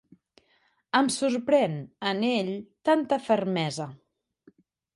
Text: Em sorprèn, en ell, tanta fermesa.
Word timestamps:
Em 0.99 1.09
sorprèn, 1.15 1.75
en 2.13 2.25
ell, 2.31 2.51
tanta 2.89 3.21
fermesa. 3.29 3.91